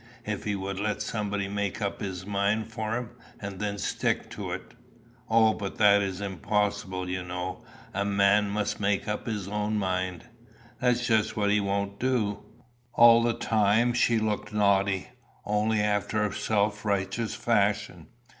[0.25, 4.49] "If he would let somebody make up his mind for him, and then stick to
[4.51, 4.73] it"
[5.29, 7.63] "O, but that is impossible, you know.
[7.93, 10.23] A man must make up his own mind."
[10.79, 12.39] "That's just what he won't do."
[12.93, 15.07] All the time she looked naughty,
[15.45, 18.07] only after a self righteous fashion.